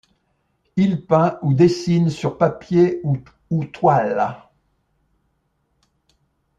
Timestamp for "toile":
3.65-4.35